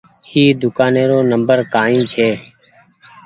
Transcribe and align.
ايِ 0.31 0.43
دوڪآني 0.61 1.03
رو 1.09 1.19
نمبر 1.31 1.57
ڪآئي 1.73 1.99
ڇي۔ 2.13 2.29